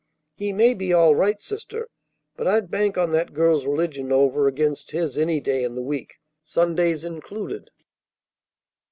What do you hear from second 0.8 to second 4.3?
all right, sister; but I'd bank on that girl's religion